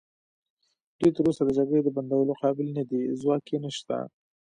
[0.99, 3.97] دوی تراوسه د جګړې د بندولو قابل نه دي، ځواک یې نشته.